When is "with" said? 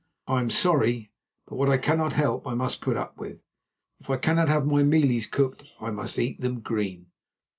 3.19-3.39